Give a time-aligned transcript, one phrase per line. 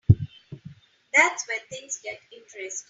[1.13, 2.77] That's where things get interesting.